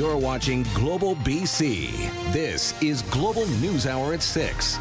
[0.00, 2.32] You're watching Global BC.
[2.32, 4.78] This is Global News Hour at 6.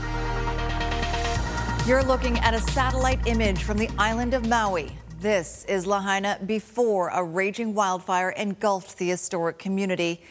[1.86, 4.97] You're looking at a satellite image from the island of Maui.
[5.20, 10.21] This is Lahaina before a raging wildfire engulfed the historic community.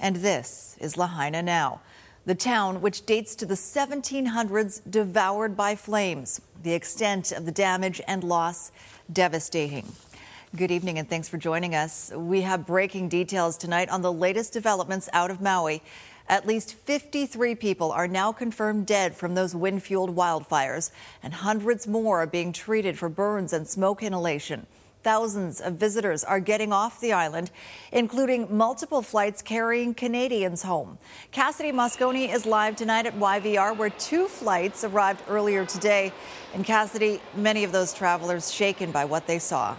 [0.00, 1.82] And this is Lahaina now.
[2.26, 6.40] The town, which dates to the 1700s, devoured by flames.
[6.64, 8.72] The extent of the damage and loss
[9.12, 9.92] devastating.
[10.56, 12.12] Good evening and thanks for joining us.
[12.14, 15.82] We have breaking details tonight on the latest developments out of Maui.
[16.28, 20.92] At least 53 people are now confirmed dead from those wind fueled wildfires,
[21.24, 24.68] and hundreds more are being treated for burns and smoke inhalation.
[25.02, 27.50] Thousands of visitors are getting off the island,
[27.90, 30.98] including multiple flights carrying Canadians home.
[31.32, 36.12] Cassidy Mosconi is live tonight at YVR, where two flights arrived earlier today.
[36.54, 39.74] And Cassidy, many of those travelers shaken by what they saw.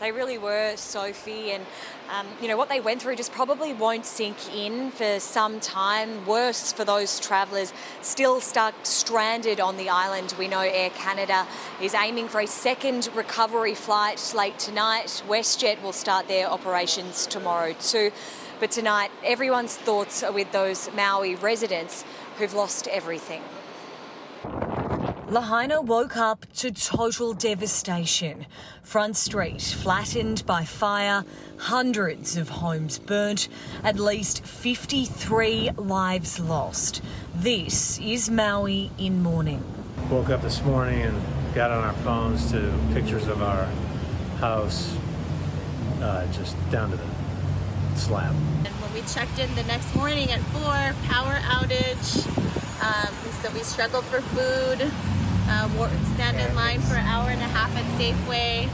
[0.00, 1.66] They really were, Sophie, and
[2.08, 6.24] um, you know what they went through just probably won't sink in for some time.
[6.24, 10.36] Worse for those travellers still stuck stranded on the island.
[10.38, 11.48] We know Air Canada
[11.82, 15.22] is aiming for a second recovery flight late tonight.
[15.26, 18.12] WestJet will start their operations tomorrow too.
[18.60, 22.04] But tonight, everyone's thoughts are with those Maui residents
[22.38, 23.42] who've lost everything.
[25.30, 28.46] Lahaina woke up to total devastation.
[28.82, 31.22] Front Street flattened by fire,
[31.58, 33.46] hundreds of homes burnt,
[33.84, 37.02] at least 53 lives lost.
[37.34, 39.62] This is Maui in mourning.
[40.10, 41.22] Woke up this morning and
[41.54, 43.66] got on our phones to pictures of our
[44.40, 44.96] house
[46.00, 48.34] uh, just down to the slab.
[48.64, 50.62] And when we checked in the next morning at 4,
[51.06, 52.26] power outage.
[52.80, 53.12] Um,
[53.42, 54.90] so we struggled for food
[55.48, 58.68] uh, stand in line for an hour and a half at Safeway,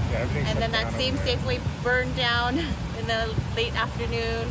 [0.47, 2.59] and then that same Safeway burned down
[2.99, 4.51] in the late afternoon.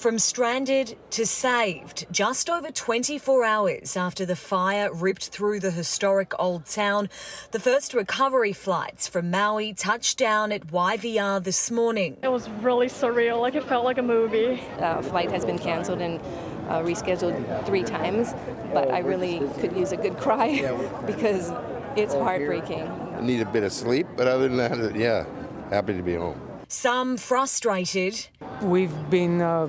[0.00, 6.32] From stranded to saved, just over 24 hours after the fire ripped through the historic
[6.38, 7.10] old town,
[7.50, 12.16] the first recovery flights from Maui touched down at YVR this morning.
[12.22, 14.62] It was really surreal, like it felt like a movie.
[14.78, 16.18] Uh, flight has been canceled and
[16.70, 18.32] uh, rescheduled three times,
[18.72, 20.50] but I really could use a good cry
[21.06, 21.52] because
[21.96, 22.82] it's heartbreaking.
[22.82, 25.26] I need a bit of sleep, but other than that, yeah,
[25.70, 26.40] happy to be home.
[26.68, 28.28] Some frustrated.
[28.62, 29.68] We've been uh,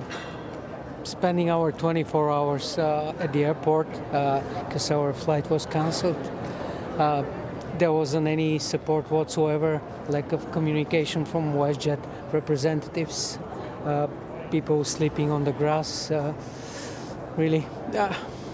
[1.02, 6.30] spending our 24 hours uh, at the airport because uh, our flight was canceled.
[6.98, 7.24] Uh,
[7.78, 11.98] there wasn't any support whatsoever, lack of communication from WestJet
[12.32, 13.38] representatives,
[13.84, 14.06] uh,
[14.50, 16.12] people sleeping on the grass
[17.36, 17.66] really
[17.96, 18.12] uh,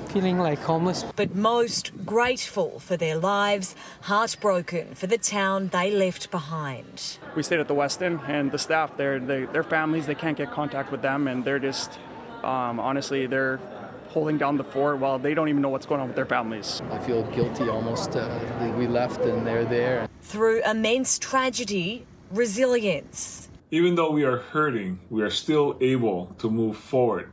[0.09, 1.05] feeling like homeless.
[1.17, 7.19] But most grateful for their lives, heartbroken for the town they left behind.
[7.37, 10.51] We stayed at the Westin, and the staff there, they, their families, they can't get
[10.51, 11.99] contact with them, and they're just,
[12.43, 13.61] um, honestly, they're
[14.09, 16.81] holding down the fort while they don't even know what's going on with their families.
[16.91, 18.17] I feel guilty almost.
[18.17, 20.09] Uh, we left and they're there.
[20.23, 23.51] Through immense tragedy, resilience.
[23.71, 27.31] Even though we are hurting, we are still able to move forward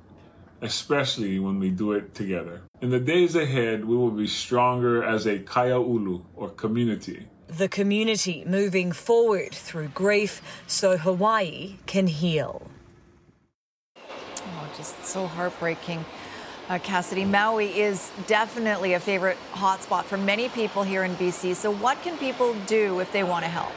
[0.65, 2.63] especially when we do it together.
[2.81, 7.27] In the days ahead, we will be stronger as a kaiaulu or community.
[7.47, 12.67] The community moving forward through grief so Hawaii can heal.
[13.97, 16.03] Oh, just so heartbreaking.
[16.67, 21.55] Uh, Cassidy, Maui is definitely a favorite hotspot for many people here in BC.
[21.55, 23.71] So, what can people do if they want to help?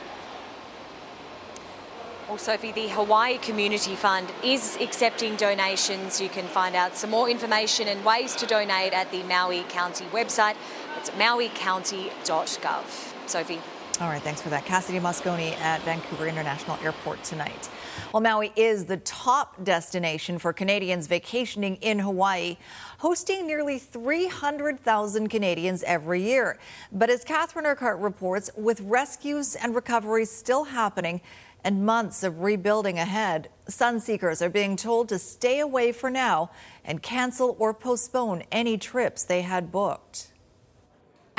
[2.29, 6.21] Well, Sophie, the Hawaii Community Fund is accepting donations.
[6.21, 10.05] You can find out some more information and ways to donate at the Maui County
[10.13, 10.55] website.
[10.99, 12.85] It's mauicounty.gov.
[13.27, 13.61] Sophie.
[14.03, 14.67] All right, thanks for that.
[14.67, 17.71] Cassidy Mosconi at Vancouver International Airport tonight.
[18.13, 22.59] Well, Maui is the top destination for Canadians vacationing in Hawaii,
[22.99, 26.59] hosting nearly 300,000 Canadians every year.
[26.93, 31.21] But as Catherine Urquhart reports, with rescues and recoveries still happening,
[31.65, 36.51] and months of rebuilding ahead, Sunseekers are being told to stay away for now
[36.85, 40.33] and cancel or postpone any trips they had booked.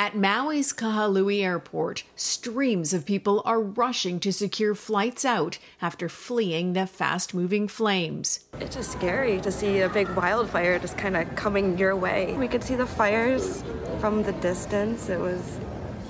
[0.00, 6.72] At Maui's Kahului Airport, streams of people are rushing to secure flights out after fleeing
[6.72, 8.46] the fast moving flames.
[8.60, 12.34] It's just scary to see a big wildfire just kind of coming your way.
[12.38, 13.62] We could see the fires
[13.98, 15.10] from the distance.
[15.10, 15.58] It was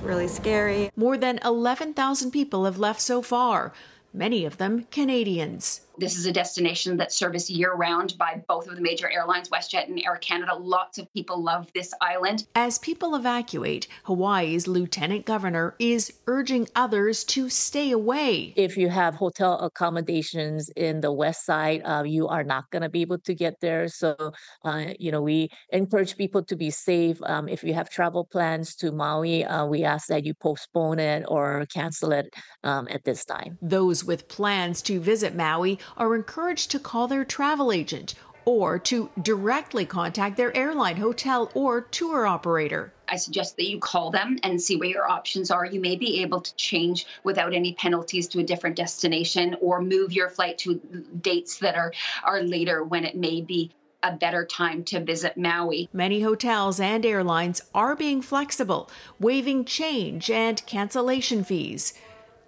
[0.03, 0.91] really scary.
[0.95, 3.73] More than 11,000 people have left so far.
[4.12, 5.83] Many of them Canadians.
[6.00, 9.87] This is a destination that's serviced year round by both of the major airlines, WestJet
[9.88, 10.55] and Air Canada.
[10.55, 12.47] Lots of people love this island.
[12.55, 18.55] As people evacuate, Hawaii's lieutenant governor is urging others to stay away.
[18.56, 22.88] If you have hotel accommodations in the west side, uh, you are not going to
[22.88, 23.87] be able to get there.
[23.88, 24.32] So,
[24.64, 27.20] uh, you know, we encourage people to be safe.
[27.25, 31.26] Um, if you have travel plans to Maui, uh, we ask that you postpone it
[31.29, 32.32] or cancel it
[32.64, 33.58] um, at this time.
[33.61, 38.15] Those with plans to visit Maui are encouraged to call their travel agent
[38.45, 42.93] or to directly contact their airline, hotel, or tour operator.
[43.09, 45.67] I suggest that you call them and see what your options are.
[45.67, 50.13] You may be able to change without any penalties to a different destination or move
[50.13, 50.77] your flight to
[51.21, 51.93] dates that are,
[52.25, 53.73] are later when it may be
[54.03, 55.89] a better time to visit Maui.
[55.93, 58.89] Many hotels and airlines are being flexible,
[59.19, 61.93] waiving change and cancellation fees.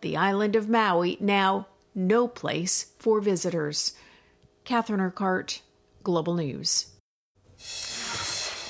[0.00, 3.94] The island of Maui now no place for visitors.
[4.65, 5.62] Catherine Urquhart,
[6.03, 6.87] Global News.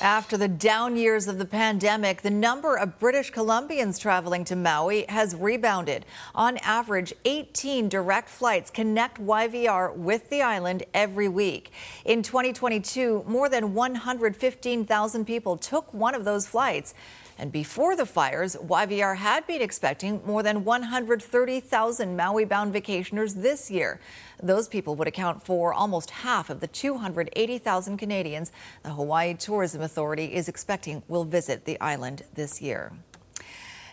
[0.03, 5.05] After the down years of the pandemic, the number of British Columbians traveling to Maui
[5.09, 6.05] has rebounded.
[6.35, 11.71] On average, 18 direct flights connect YVR with the island every week.
[12.05, 16.95] In 2022, more than 115,000 people took one of those flights.
[17.39, 23.71] And before the fires, YVR had been expecting more than 130,000 Maui bound vacationers this
[23.71, 24.01] year.
[24.43, 28.53] Those people would account for almost half of the 280,000 Canadians
[28.83, 32.93] the Hawaii Tourism Authority is expecting will visit the island this year.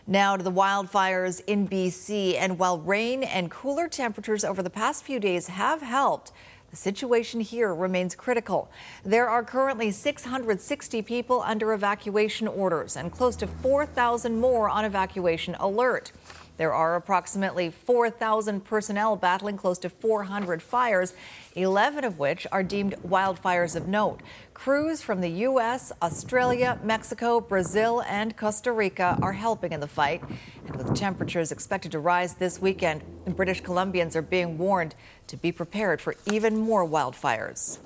[0.10, 2.36] Now to the wildfires in BC.
[2.36, 6.32] And while rain and cooler temperatures over the past few days have helped,
[6.70, 8.70] the situation here remains critical.
[9.04, 15.56] There are currently 660 people under evacuation orders and close to 4,000 more on evacuation
[15.60, 16.12] alert.
[16.58, 21.14] There are approximately 4,000 personnel battling close to 400 fires,
[21.56, 24.20] 11 of which are deemed wildfires of note.
[24.54, 30.22] Crews from the U.S., Australia, Mexico, Brazil, and Costa Rica are helping in the fight.
[30.68, 33.04] And with temperatures expected to rise this weekend,
[33.38, 34.96] British Columbians are being warned
[35.30, 37.80] to be prepared for even more wildfires.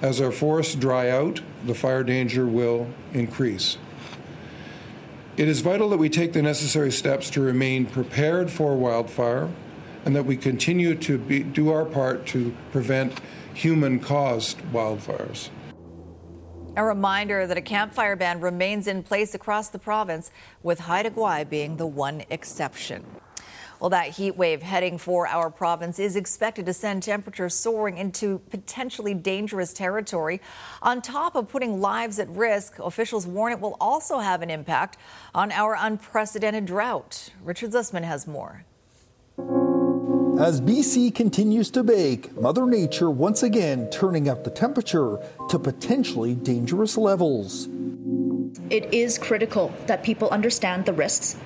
[0.00, 3.78] As our forests dry out, the fire danger will increase.
[5.36, 9.48] It is vital that we take the necessary steps to remain prepared for wildfire
[10.04, 13.20] and that we continue to be, do our part to prevent
[13.54, 15.48] human caused wildfires.
[16.76, 20.30] A reminder that a campfire ban remains in place across the province,
[20.62, 23.04] with Haida Gwaii being the one exception.
[23.82, 28.38] Well, that heat wave heading for our province is expected to send temperatures soaring into
[28.48, 30.40] potentially dangerous territory.
[30.82, 34.98] On top of putting lives at risk, officials warn it will also have an impact
[35.34, 37.30] on our unprecedented drought.
[37.42, 38.64] Richard Zussman has more.
[40.38, 45.18] As BC continues to bake, Mother Nature once again turning up the temperature
[45.48, 47.68] to potentially dangerous levels.
[48.70, 51.36] It is critical that people understand the risks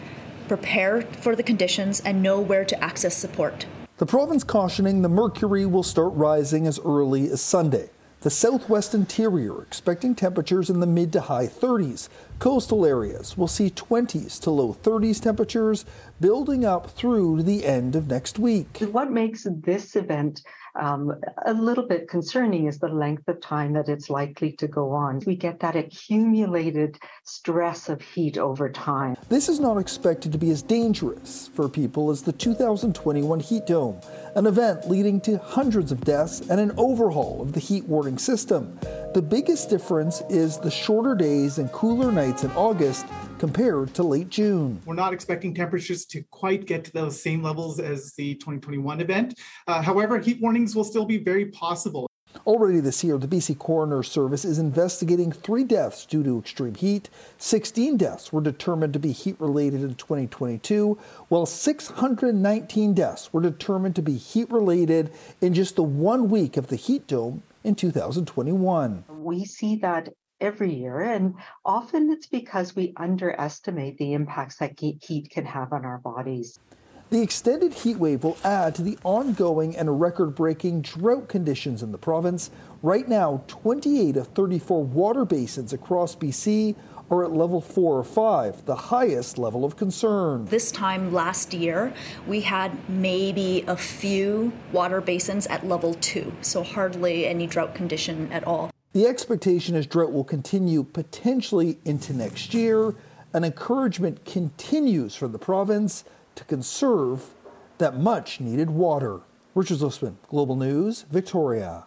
[0.48, 3.66] prepare for the conditions, and know where to access support.
[3.98, 7.90] The province cautioning the mercury will start rising as early as Sunday.
[8.20, 12.08] The southwest interior expecting temperatures in the mid to high 30s.
[12.38, 15.84] Coastal areas will see 20s to low 30s temperatures
[16.20, 18.78] building up through to the end of next week.
[18.90, 20.42] What makes this event
[20.78, 21.12] um,
[21.46, 25.22] a little bit concerning is the length of time that it's likely to go on.
[25.26, 29.16] We get that accumulated stress of heat over time.
[29.28, 34.00] This is not expected to be as dangerous for people as the 2021 heat dome,
[34.34, 38.78] an event leading to hundreds of deaths and an overhaul of the heat warning system.
[39.16, 43.06] The biggest difference is the shorter days and cooler nights in August
[43.38, 44.78] compared to late June.
[44.84, 49.40] We're not expecting temperatures to quite get to those same levels as the 2021 event.
[49.66, 52.10] Uh, however, heat warnings will still be very possible.
[52.46, 57.08] Already this year, the BC Coroner Service is investigating three deaths due to extreme heat.
[57.38, 63.96] 16 deaths were determined to be heat related in 2022, while 619 deaths were determined
[63.96, 69.04] to be heat related in just the one week of the heat dome in 2021.
[69.08, 70.08] We see that
[70.40, 71.00] every year.
[71.00, 76.58] And often it's because we underestimate the impacts that heat can have on our bodies.
[77.10, 81.92] The extended heat wave will add to the ongoing and record breaking drought conditions in
[81.92, 82.50] the province.
[82.82, 86.74] Right now, 28 of 34 water basins across BC
[87.10, 90.44] are at level four or five, the highest level of concern.
[90.46, 91.92] This time last year,
[92.26, 98.30] we had maybe a few water basins at level two, so hardly any drought condition
[98.32, 98.70] at all.
[98.92, 102.94] The expectation is drought will continue potentially into next year.
[103.34, 106.04] An encouragement continues for the province
[106.36, 107.34] to conserve
[107.78, 109.20] that much needed water.
[109.54, 111.85] Richard Zussman, Global News, Victoria.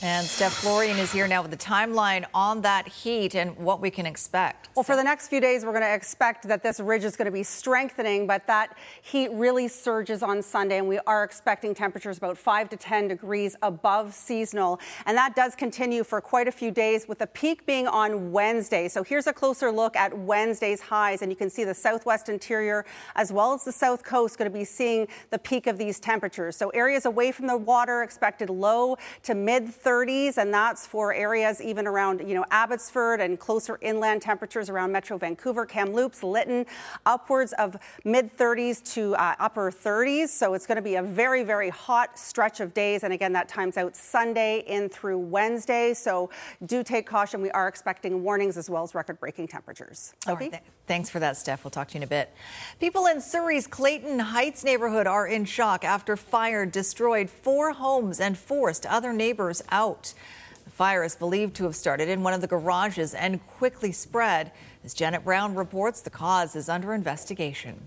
[0.00, 3.90] And Steph Florian is here now with the timeline on that heat and what we
[3.90, 4.68] can expect.
[4.76, 7.26] Well, for the next few days, we're going to expect that this ridge is going
[7.26, 12.16] to be strengthening, but that heat really surges on Sunday, and we are expecting temperatures
[12.16, 14.78] about 5 to 10 degrees above seasonal.
[15.04, 18.86] And that does continue for quite a few days, with the peak being on Wednesday.
[18.86, 22.86] So here's a closer look at Wednesday's highs, and you can see the southwest interior
[23.16, 26.54] as well as the south coast going to be seeing the peak of these temperatures.
[26.54, 31.62] So areas away from the water expected low to mid 30s, and that's for areas
[31.62, 36.66] even around, you know, Abbotsford and closer inland temperatures around Metro Vancouver, Kamloops, Lytton,
[37.06, 40.28] upwards of mid 30s to uh, upper 30s.
[40.28, 43.02] So it's going to be a very, very hot stretch of days.
[43.02, 45.94] And again, that times out Sunday in through Wednesday.
[45.94, 46.28] So
[46.66, 47.40] do take caution.
[47.40, 50.12] We are expecting warnings as well as record breaking temperatures.
[50.26, 51.64] Right, th- thanks for that, Steph.
[51.64, 52.30] We'll talk to you in a bit.
[52.78, 58.36] People in Surrey's Clayton Heights neighborhood are in shock after fire destroyed four homes and
[58.36, 59.77] forced other neighbors out.
[59.78, 64.50] The fire is believed to have started in one of the garages and quickly spread.
[64.84, 67.86] As Janet Brown reports, the cause is under investigation.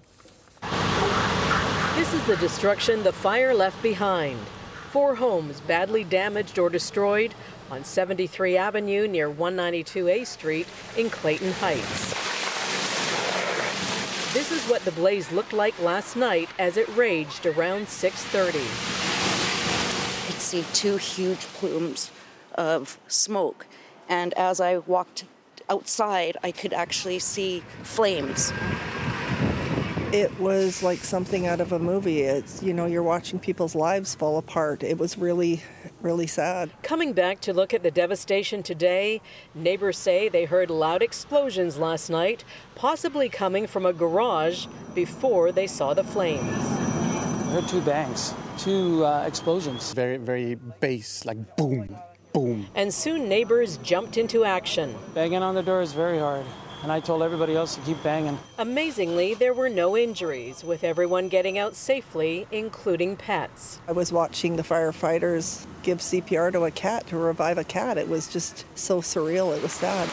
[0.61, 4.39] This is the destruction the fire left behind.
[4.91, 7.33] Four homes badly damaged or destroyed
[7.69, 12.13] on 73 Avenue near 192A Street in Clayton Heights.
[14.33, 19.10] This is what the blaze looked like last night as it raged around 6:30.
[20.31, 22.09] I could see two huge plumes
[22.55, 23.67] of smoke,
[24.07, 25.25] and as I walked
[25.69, 28.53] outside, I could actually see flames.
[30.13, 32.21] It was like something out of a movie.
[32.21, 34.83] It's, you know, you're watching people's lives fall apart.
[34.83, 35.63] It was really,
[35.99, 36.71] really sad.
[36.81, 39.21] Coming back to look at the devastation today,
[39.53, 42.45] neighbors say they heard loud explosions last night,
[42.75, 46.47] possibly coming from a garage before they saw the flames.
[46.47, 49.93] I heard two bangs, two uh, explosions.
[49.93, 51.95] Very, very bass, like boom,
[52.33, 52.67] boom.
[52.75, 54.95] And soon neighbors jumped into action.
[55.13, 56.45] Banging on the door is very hard.
[56.83, 58.39] And I told everybody else to keep banging.
[58.57, 63.79] Amazingly, there were no injuries, with everyone getting out safely, including pets.
[63.87, 67.99] I was watching the firefighters give CPR to a cat to revive a cat.
[67.99, 69.55] It was just so surreal.
[69.55, 70.09] It was sad.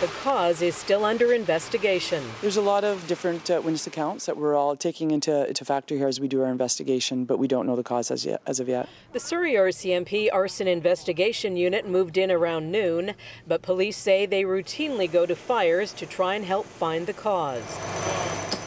[0.00, 2.22] The cause is still under investigation.
[2.40, 5.96] There's a lot of different uh, witness accounts that we're all taking into, into factor
[5.96, 8.60] here as we do our investigation, but we don't know the cause as, yet, as
[8.60, 8.88] of yet.
[9.12, 13.14] The Surrey RCMP Arson Investigation Unit moved in around noon,
[13.48, 17.66] but police say they routinely go to fires to try and help find the cause.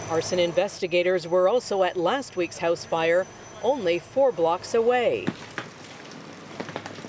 [0.10, 3.26] Arson investigators were also at last week's house fire,
[3.64, 5.26] only four blocks away.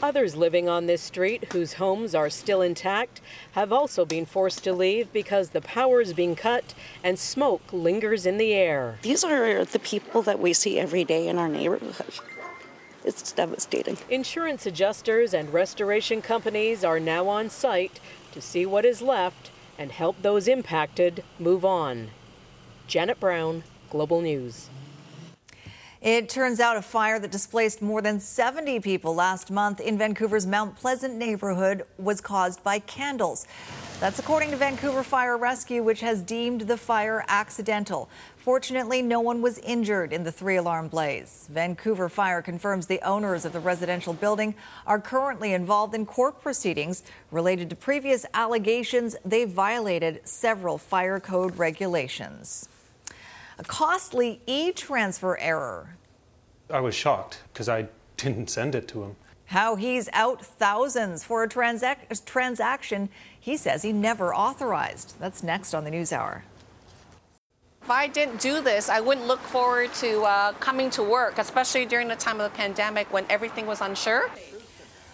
[0.03, 3.21] Others living on this street, whose homes are still intact,
[3.53, 8.27] have also been forced to leave because the power is being cut and smoke lingers
[8.27, 8.99] in the air.
[9.03, 12.15] These are the people that we see every day in our neighborhood.
[13.05, 13.97] It's devastating.
[14.11, 18.01] Insurance adjusters and restoration companies are now on site
[18.33, 22.09] to see what is left and help those impacted move on.
[22.89, 24.69] Janet Brown, Global News.
[26.03, 30.49] It turns out a fire that displaced more than 70 people last month in Vancouver's
[30.49, 33.47] Mount Pleasant neighborhood was caused by candles.
[34.01, 38.11] That's according to Vancouver Fire Rescue, which has deemed the fire accidental.
[38.37, 41.47] Fortunately, no one was injured in the three alarm blaze.
[41.53, 44.57] Vancouver Fire confirms the owners of the residential building
[44.89, 51.57] are currently involved in court proceedings related to previous allegations they violated several fire code
[51.59, 52.69] regulations.
[53.63, 55.97] A costly e transfer error.
[56.69, 59.15] I was shocked because I didn't send it to him.
[59.45, 65.15] How he's out thousands for a transac- transaction he says he never authorized.
[65.21, 66.43] That's next on the News Hour.
[67.83, 71.87] If I didn't do this, I wouldn't look forward to uh, coming to work, especially
[71.87, 74.29] during the time of the pandemic when everything was unsure.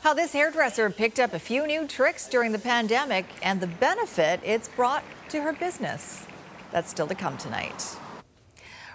[0.00, 4.40] How this hairdresser picked up a few new tricks during the pandemic and the benefit
[4.42, 6.26] it's brought to her business.
[6.70, 7.98] That's still to come tonight.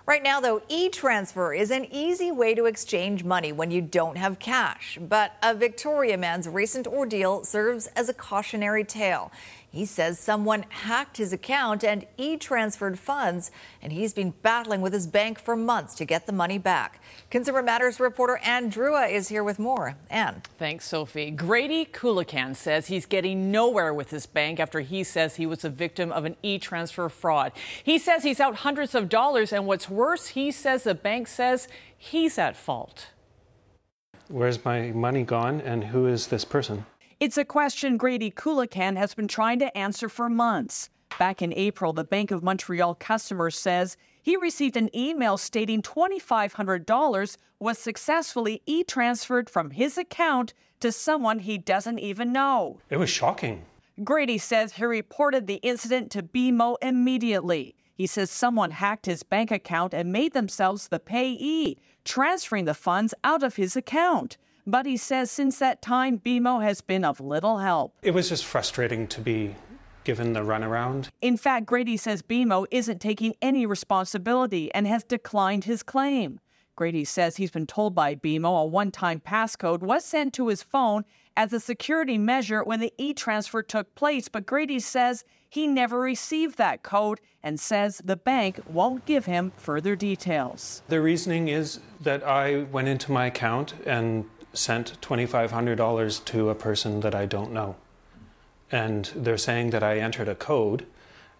[0.05, 4.17] Right now, though, e transfer is an easy way to exchange money when you don't
[4.17, 4.97] have cash.
[4.99, 9.31] But a Victoria man's recent ordeal serves as a cautionary tale.
[9.73, 13.49] He says someone hacked his account and e transferred funds,
[13.81, 17.01] and he's been battling with his bank for months to get the money back.
[17.31, 19.95] Consumer Matters reporter Anne Drewa is here with more.
[20.11, 20.43] Anne.
[20.59, 21.31] Thanks, Sophie.
[21.31, 25.69] Grady Kulikan says he's getting nowhere with his bank after he says he was a
[25.69, 27.51] victim of an e transfer fraud.
[27.83, 31.67] He says he's out hundreds of dollars, and what's worse, he says the bank says
[31.97, 33.11] he's at fault.
[34.27, 36.85] Where's my money gone, and who is this person?
[37.19, 40.89] It's a question Grady Kulikan has been trying to answer for months.
[41.19, 47.37] Back in April, the Bank of Montreal customer says he received an email stating $2,500
[47.59, 52.79] was successfully e transferred from his account to someone he doesn't even know.
[52.89, 53.63] It was shocking.
[54.03, 57.75] Grady says he reported the incident to BMO immediately.
[57.95, 63.13] He says someone hacked his bank account and made themselves the payee, transferring the funds
[63.23, 64.37] out of his account.
[64.65, 67.95] But he says since that time, BMO has been of little help.
[68.01, 69.55] It was just frustrating to be
[70.03, 71.09] given the runaround.
[71.21, 76.39] In fact, Grady says BMO isn't taking any responsibility and has declined his claim.
[76.75, 80.63] Grady says he's been told by BMO a one time passcode was sent to his
[80.63, 81.05] phone
[81.37, 85.99] as a security measure when the e transfer took place, but Grady says he never
[85.99, 90.81] received that code and says the bank won't give him further details.
[90.87, 97.01] The reasoning is that I went into my account and sent $2,500 to a person
[97.01, 97.75] that I don't know.
[98.71, 100.85] And they're saying that I entered a code,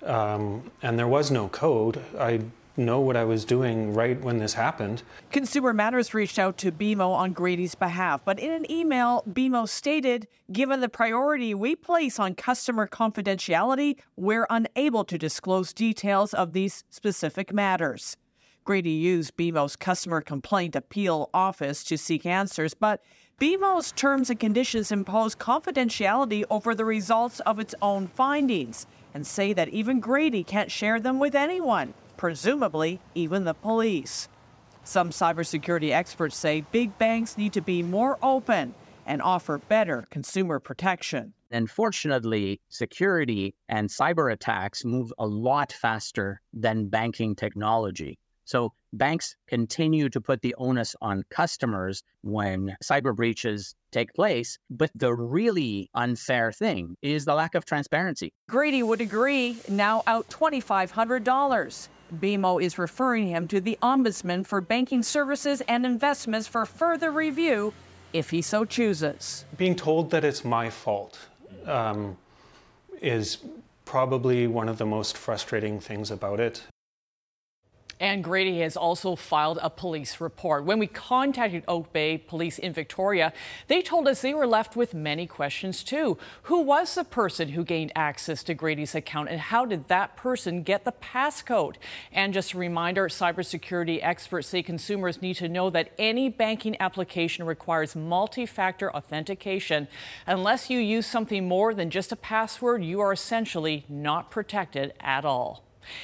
[0.03, 2.03] um, and there was no code.
[2.19, 2.41] I
[2.77, 5.03] know what I was doing right when this happened.
[5.32, 10.27] Consumer Matters reached out to BMO on Grady's behalf, but in an email, BMO stated,
[10.51, 16.84] given the priority we place on customer confidentiality, we're unable to disclose details of these
[16.89, 18.18] specific matters.
[18.63, 23.03] Grady used BMO's customer complaint appeal office to seek answers, but
[23.39, 29.53] BMO's terms and conditions impose confidentiality over the results of its own findings and say
[29.53, 34.30] that even Grady can't share them with anyone presumably even the police.
[34.86, 38.74] Some cybersecurity experts say big banks need to be more open
[39.06, 41.34] and offer better consumer protection.
[41.51, 48.18] Unfortunately, security and cyber attacks move a lot faster than banking technology.
[48.46, 54.57] So banks continue to put the onus on customers when cyber breaches take place.
[54.69, 58.31] But the really unfair thing is the lack of transparency.
[58.50, 61.88] Grady would agree, now out $2,500.
[62.19, 67.73] BMO is referring him to the Ombudsman for Banking Services and Investments for further review
[68.13, 69.45] if he so chooses.
[69.57, 71.17] Being told that it's my fault
[71.65, 72.15] um,
[73.01, 73.39] is
[73.85, 76.63] probably one of the most frustrating things about it.
[78.03, 80.65] And Grady has also filed a police report.
[80.65, 83.31] When we contacted Oak Bay Police in Victoria,
[83.69, 86.18] they told us they were left with many questions too.
[86.44, 90.63] Who was the person who gained access to Grady's account and how did that person
[90.63, 91.75] get the passcode?
[92.11, 97.46] And just a reminder cybersecurity experts say consumers need to know that any banking application
[97.46, 99.87] requires multi factor authentication.
[100.27, 105.24] Unless you use something more than just a password, you are essentially not protected at
[105.24, 105.63] all.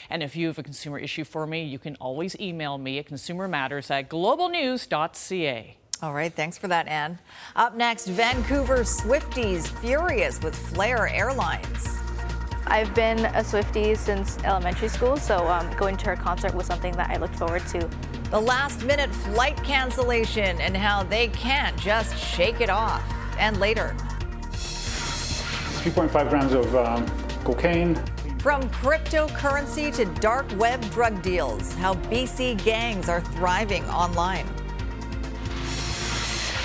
[0.10, 3.08] And if you have a consumer issue for me, you can always email me at
[3.08, 5.78] consumermatters at globalnews.ca.
[6.02, 7.20] All right, thanks for that, Anne.
[7.58, 12.00] Up next, Vancouver Swifties furious with Flair Airlines.
[12.68, 16.94] I've been a Swiftie since elementary school, so um, going to her concert was something
[16.94, 17.90] that I looked forward to.
[18.30, 23.04] The last minute flight cancellation and how they can't just shake it off.
[23.40, 23.96] And later,
[24.52, 27.08] 3.5 grams of um,
[27.44, 28.02] cocaine,
[28.40, 34.48] from cryptocurrency to dark web drug deals, how BC gangs are thriving online.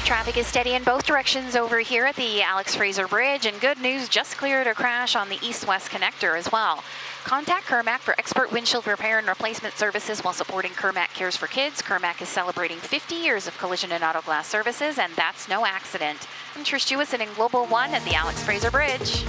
[0.05, 3.81] Traffic is steady in both directions over here at the Alex Fraser Bridge, and good
[3.81, 6.85] news just cleared a crash on the east west connector as well.
[7.25, 11.81] Contact Kirmac for expert windshield repair and replacement services while supporting Kirmac Cares for Kids.
[11.81, 16.29] Kirmac is celebrating 50 years of collision and auto glass services, and that's no accident.
[16.55, 19.25] I'm Trish Jewison in Global One at the Alex Fraser Bridge.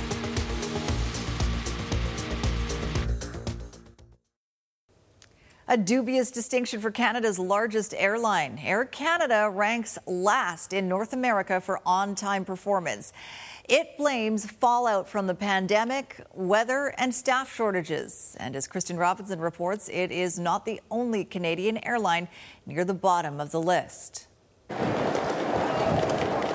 [5.67, 8.59] A dubious distinction for Canada's largest airline.
[8.63, 13.11] Air Canada ranks last in North America for on time performance.
[13.67, 18.37] It blames fallout from the pandemic, weather, and staff shortages.
[18.39, 22.27] And as Kristen Robinson reports, it is not the only Canadian airline
[22.67, 24.27] near the bottom of the list.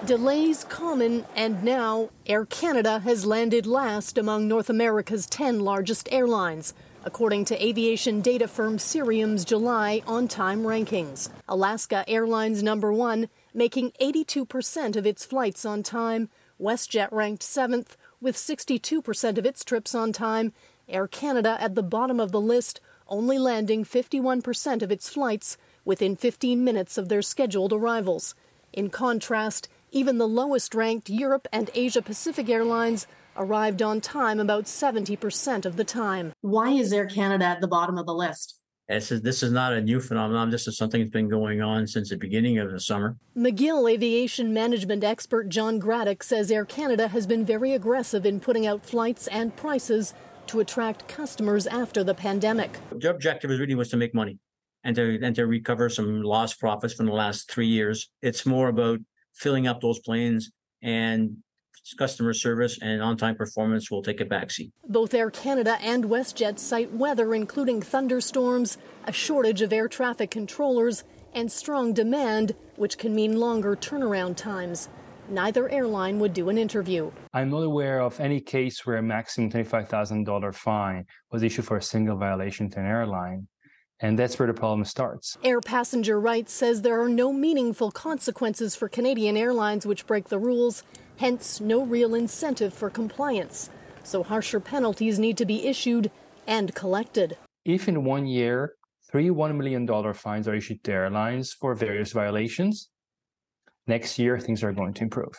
[0.07, 6.75] Delays common, and now Air Canada has landed last among North America's 10 largest airlines
[7.05, 11.31] according to aviation data firm Cirium's July on time rankings.
[11.49, 16.29] Alaska Airlines number one, making 82% of its flights on time.
[16.61, 20.53] WestJet ranked seventh, with 62% of its trips on time.
[20.89, 26.17] Air Canada at the bottom of the list, only landing 51% of its flights within
[26.17, 28.35] 15 minutes of their scheduled arrivals.
[28.73, 33.07] In contrast, even the lowest ranked Europe and Asia Pacific Airlines
[33.41, 36.33] arrived on time about 70% of the time.
[36.43, 38.59] Why is Air Canada at the bottom of the list?
[38.89, 40.51] This is, this is not a new phenomenon.
[40.51, 43.17] This is something that's been going on since the beginning of the summer.
[43.37, 48.67] McGill aviation management expert John Gradek says Air Canada has been very aggressive in putting
[48.67, 50.13] out flights and prices
[50.49, 52.79] to attract customers after the pandemic.
[52.91, 54.39] Their objective is really was to make money
[54.83, 58.11] and to and to recover some lost profits from the last three years.
[58.23, 58.99] It's more about
[59.35, 60.51] filling up those planes
[60.83, 61.37] and
[61.99, 64.71] customer service and on-time performance will take a backseat.
[64.89, 71.05] Both Air Canada and WestJet cite weather, including thunderstorms, a shortage of air traffic controllers,
[71.35, 74.89] and strong demand, which can mean longer turnaround times.
[75.29, 77.13] Neither airline would do an interview.
[77.33, 81.83] I'm not aware of any case where a maximum $25,000 fine was issued for a
[81.83, 83.47] single violation to an airline.
[84.03, 85.37] And that's where the problem starts.
[85.45, 90.39] Air Passenger Rights says there are no meaningful consequences for Canadian airlines which break the
[90.39, 90.83] rules,
[91.19, 93.69] hence, no real incentive for compliance.
[94.03, 96.11] So, harsher penalties need to be issued
[96.47, 97.37] and collected.
[97.65, 98.75] If in one year,
[99.11, 102.89] three $1 million fines are issued to airlines for various violations,
[103.87, 105.35] next year things are going to improve.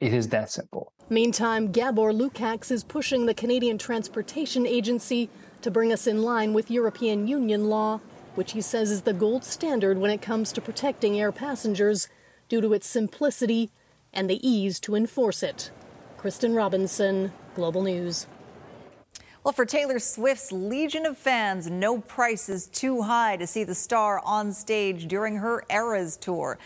[0.00, 0.92] It is that simple.
[1.08, 5.30] Meantime, Gabor Lukacs is pushing the Canadian Transportation Agency
[5.62, 8.00] to bring us in line with European Union law,
[8.34, 12.08] which he says is the gold standard when it comes to protecting air passengers
[12.48, 13.70] due to its simplicity
[14.12, 15.70] and the ease to enforce it.
[16.16, 18.26] Kristen Robinson, Global News.
[19.44, 23.74] Well, for Taylor Swift's legion of fans, no price is too high to see the
[23.74, 26.58] star on stage during her Eras tour.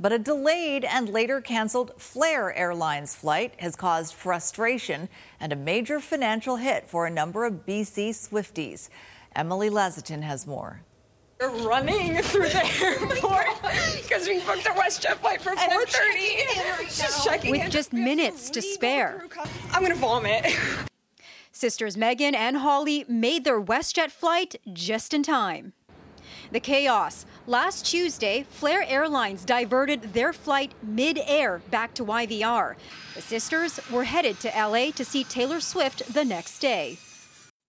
[0.00, 6.00] But a delayed and later canceled Flair Airlines flight has caused frustration and a major
[6.00, 8.88] financial hit for a number of BC Swifties.
[9.36, 10.80] Emily Lazatin has more.
[11.38, 13.46] We're running through the airport
[14.02, 16.98] because we booked a WestJet flight for 4:30.
[16.98, 17.70] Just checking With in.
[17.70, 19.26] just minutes to spare.
[19.70, 20.46] I'm gonna vomit.
[21.52, 25.74] Sisters Megan and Holly made their WestJet flight just in time.
[26.52, 27.26] The chaos.
[27.46, 32.74] Last Tuesday, Flair Airlines diverted their flight mid-air back to YVR.
[33.14, 36.98] The sisters were headed to LA to see Taylor Swift the next day.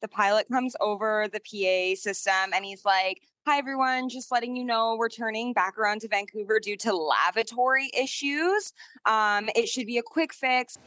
[0.02, 4.10] the pilot comes over the PA system and he's like, Hi, everyone.
[4.10, 8.74] Just letting you know we're turning back around to Vancouver due to lavatory issues.
[9.06, 10.78] Um, it should be a quick fix.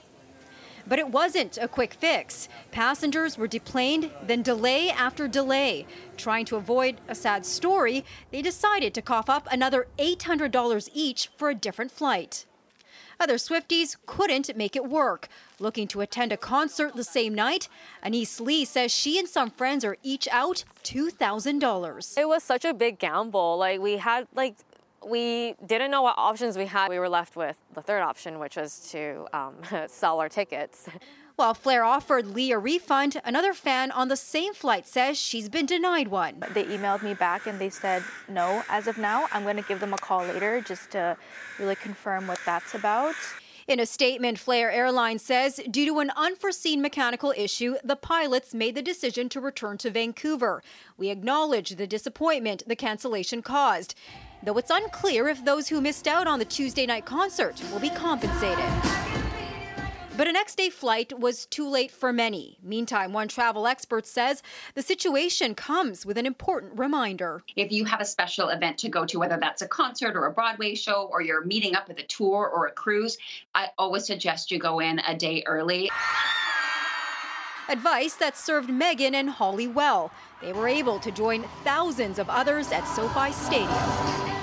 [0.87, 2.49] But it wasn't a quick fix.
[2.71, 5.87] Passengers were deplaned, then delay after delay.
[6.17, 11.51] Trying to avoid a sad story, they decided to cough up another $800 each for
[11.51, 12.45] a different flight.
[13.21, 15.29] Other Swifties couldn't make it work.
[15.61, 17.69] Looking to attend a concert the same night,
[18.03, 22.19] Anise Lee says she and some friends are each out $2,000.
[22.19, 23.59] It was such a big gamble.
[23.59, 24.57] Like we had like
[25.07, 26.89] we didn't know what options we had.
[26.89, 29.55] We were left with the third option, which was to um,
[29.89, 30.89] sell our tickets.
[31.37, 35.67] While Flair offered Lee a refund, another fan on the same flight says she's been
[35.67, 36.45] denied one.
[36.53, 39.81] They emailed me back and they said, no, as of now, I'm going to give
[39.81, 41.17] them a call later just to
[41.59, 43.17] really confirm what that's about.
[43.67, 48.75] In a statement, Flair Airlines says due to an unforeseen mechanical issue, the pilots made
[48.75, 50.63] the decision to return to Vancouver.
[50.99, 53.95] We acknowledge the disappointment the cancellation caused,
[54.43, 57.89] though it's unclear if those who missed out on the Tuesday night concert will be
[57.89, 59.24] compensated.
[60.17, 62.57] But a next day flight was too late for many.
[62.63, 67.43] Meantime, one travel expert says the situation comes with an important reminder.
[67.57, 70.33] If you have a special event to go to, whether that's a concert or a
[70.33, 73.19] Broadway show, or you're meeting up with a tour or a cruise,
[73.57, 75.91] I always suggest you go in a day early.
[77.69, 80.13] Advice that served Megan and Holly well.
[80.41, 84.34] They were able to join thousands of others at SoFi Stadium.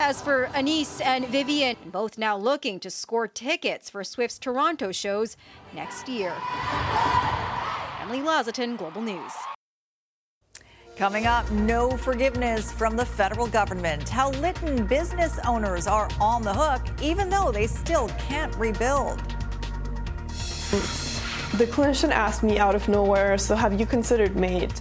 [0.00, 5.36] As for Anise and Vivian, both now looking to score tickets for Swift's Toronto shows
[5.74, 6.32] next year.
[8.00, 9.32] Emily Lazatin, Global News.
[10.96, 14.08] Coming up, no forgiveness from the federal government.
[14.08, 19.18] How Lytton business owners are on the hook, even though they still can't rebuild.
[21.54, 24.72] The clinician asked me out of nowhere, so have you considered MAID?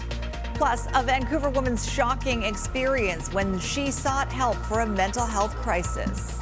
[0.58, 6.41] Plus, a Vancouver woman's shocking experience when she sought help for a mental health crisis.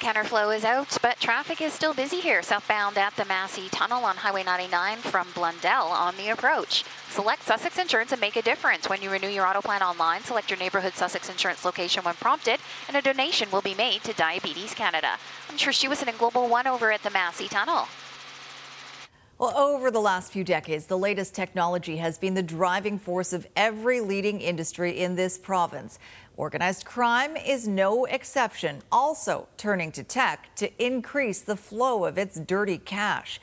[0.00, 4.16] Counterflow is out, but traffic is still busy here southbound at the Massey Tunnel on
[4.16, 6.84] Highway 99 from Blundell on the approach.
[7.10, 8.88] Select Sussex Insurance and make a difference.
[8.88, 12.60] When you renew your auto plan online, select your neighborhood Sussex Insurance location when prompted,
[12.88, 15.18] and a donation will be made to Diabetes Canada.
[15.50, 17.86] I'm Trish Jewison in Global One over at the Massey Tunnel.
[19.40, 23.46] Well, over the last few decades, the latest technology has been the driving force of
[23.56, 25.98] every leading industry in this province.
[26.40, 32.40] Organized crime is no exception, also turning to tech to increase the flow of its
[32.40, 33.38] dirty cash.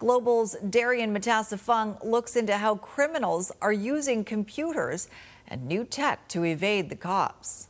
[0.00, 5.06] Global's Darrian Matassa-Fung looks into how criminals are using computers
[5.46, 7.68] and new tech to evade the cops.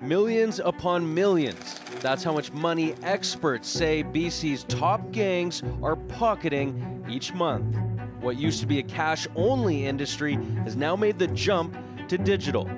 [0.00, 1.78] Millions upon millions.
[2.00, 7.76] That's how much money experts say BC's top gangs are pocketing each month.
[8.20, 11.74] What used to be a cash only industry has now made the jump
[12.08, 12.68] to digital.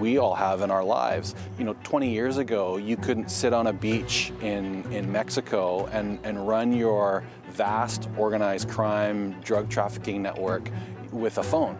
[0.00, 1.34] We all have in our lives.
[1.58, 6.18] You know, 20 years ago, you couldn't sit on a beach in, in Mexico and,
[6.24, 10.70] and run your vast organized crime drug trafficking network
[11.12, 11.78] with a phone.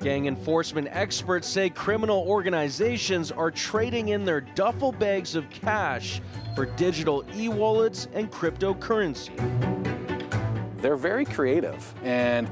[0.00, 6.20] Gang enforcement experts say criminal organizations are trading in their duffel bags of cash
[6.54, 9.91] for digital e wallets and cryptocurrency.
[10.82, 12.48] They're very creative, and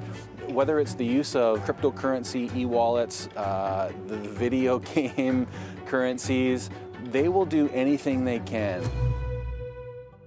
[0.46, 5.48] whether it's the use of cryptocurrency e wallets, uh, the video game
[5.86, 6.70] currencies,
[7.06, 8.88] they will do anything they can.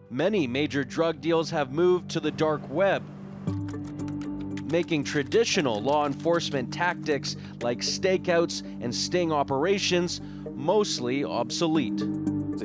[0.09, 3.03] Many major drug deals have moved to the dark web,
[4.69, 10.19] making traditional law enforcement tactics like stakeouts and sting operations
[10.53, 12.03] mostly obsolete.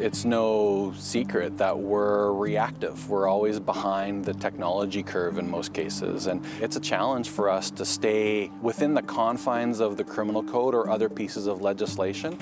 [0.01, 3.11] It's no secret that we're reactive.
[3.11, 6.29] We're always behind the technology curve in most cases.
[6.29, 10.73] And it's a challenge for us to stay within the confines of the criminal code
[10.75, 12.39] or other pieces of legislation.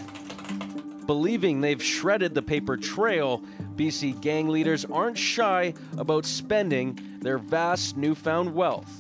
[1.07, 3.43] Believing they've shredded the paper trail,
[3.77, 8.91] BC gang leaders aren't shy about spending their vast newfound wealth.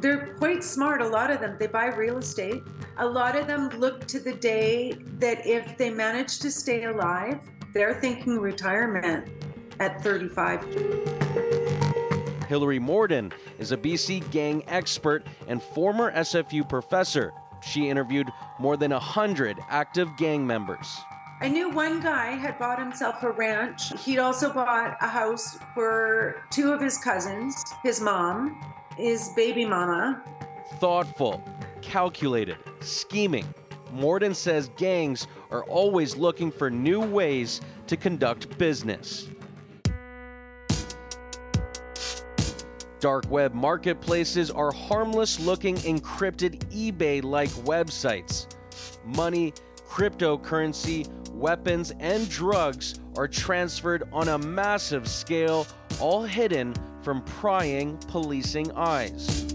[0.00, 1.56] They're quite smart, a lot of them.
[1.60, 2.62] They buy real estate.
[2.96, 7.40] A lot of them look to the day that if they manage to stay alive,
[7.72, 9.28] they're thinking retirement
[9.80, 10.62] at 35.
[12.48, 17.32] Hillary Morden is a BC gang expert and former SFU professor.
[17.62, 18.30] She interviewed
[18.60, 20.86] more than 100 active gang members.
[21.40, 23.92] I knew one guy had bought himself a ranch.
[24.04, 28.60] He'd also bought a house for two of his cousins, his mom,
[28.96, 30.22] his baby mama.
[30.78, 31.42] Thoughtful,
[31.84, 33.46] calculated, scheming.
[33.92, 39.28] Morden says gangs are always looking for new ways to conduct business.
[42.98, 48.46] Dark web marketplaces are harmless looking encrypted eBay like websites.
[49.04, 49.52] Money,
[49.86, 55.66] cryptocurrency, weapons, and drugs are transferred on a massive scale,
[56.00, 59.53] all hidden from prying policing eyes.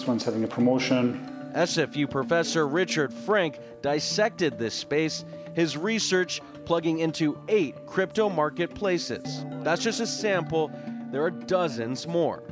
[0.00, 1.52] This one's having a promotion.
[1.54, 9.44] SFU professor Richard Frank dissected this space, his research plugging into eight crypto marketplaces.
[9.60, 10.70] That's just a sample,
[11.12, 12.42] there are dozens more.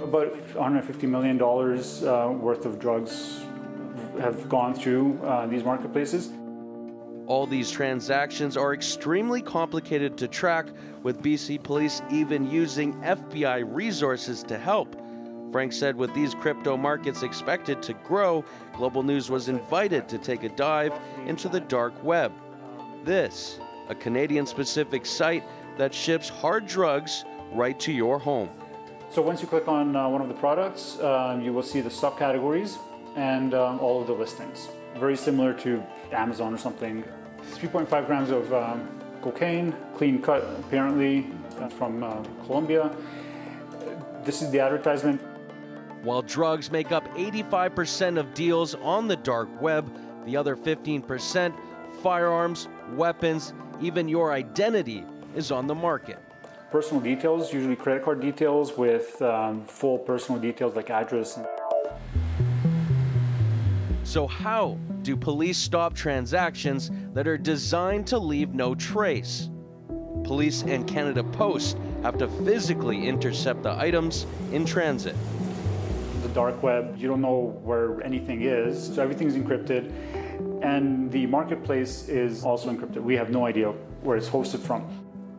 [0.00, 3.40] About $150 million uh, worth of drugs
[4.20, 6.28] have gone through uh, these marketplaces.
[7.26, 10.66] All these transactions are extremely complicated to track,
[11.02, 14.94] with BC Police even using FBI resources to help.
[15.50, 18.44] Frank said with these crypto markets expected to grow,
[18.76, 20.92] Global News was invited to take a dive
[21.26, 22.32] into the dark web.
[23.04, 23.58] This,
[23.88, 25.44] a Canadian specific site
[25.78, 28.50] that ships hard drugs right to your home.
[29.10, 31.88] So once you click on uh, one of the products, uh, you will see the
[31.88, 32.76] subcategories
[33.16, 34.68] and um, all of the listings.
[34.96, 35.82] Very similar to
[36.12, 37.02] Amazon or something.
[37.54, 38.86] 3.5 grams of um,
[39.22, 41.26] cocaine, clean cut apparently
[41.58, 42.94] uh, from uh, Colombia.
[44.24, 45.22] This is the advertisement.
[46.02, 49.90] While drugs make up 85% of deals on the dark web,
[50.26, 51.52] the other 15%,
[52.02, 56.18] firearms, weapons, even your identity, is on the market.
[56.70, 61.38] Personal details, usually credit card details with um, full personal details like address.
[64.04, 69.50] So, how do police stop transactions that are designed to leave no trace?
[70.24, 75.16] Police and Canada Post have to physically intercept the items in transit.
[76.38, 79.90] Dark web, you don't know where anything is, so everything's encrypted.
[80.62, 83.02] And the marketplace is also encrypted.
[83.02, 83.72] We have no idea
[84.02, 84.86] where it's hosted from.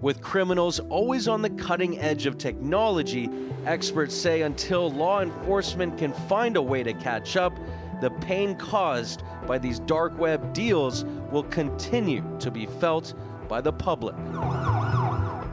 [0.01, 3.29] With criminals always on the cutting edge of technology,
[3.65, 7.57] experts say until law enforcement can find a way to catch up,
[8.01, 13.13] the pain caused by these dark web deals will continue to be felt
[13.47, 14.17] by the public.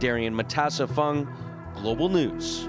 [0.01, 1.33] Darrian Matassa-Fung,
[1.77, 2.69] Global News.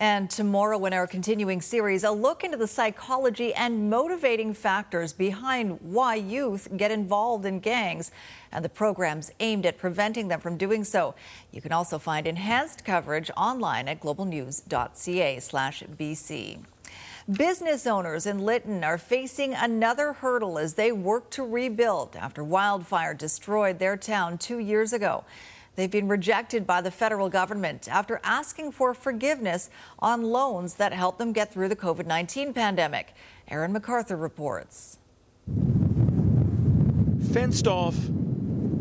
[0.00, 5.78] And tomorrow, in our continuing series, a look into the psychology and motivating factors behind
[5.82, 8.10] why youth get involved in gangs
[8.50, 11.14] and the programs aimed at preventing them from doing so.
[11.52, 16.64] You can also find enhanced coverage online at globalnews.ca/slash BC.
[17.30, 23.12] Business owners in Lytton are facing another hurdle as they work to rebuild after wildfire
[23.12, 25.24] destroyed their town two years ago.
[25.80, 31.18] They've been rejected by the federal government after asking for forgiveness on loans that helped
[31.18, 33.14] them get through the COVID 19 pandemic.
[33.48, 34.98] Aaron McArthur reports.
[37.32, 37.96] Fenced off,